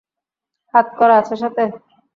হাতকড়া 0.73 1.15
আছে 1.21 1.35
সাথে? 1.41 1.63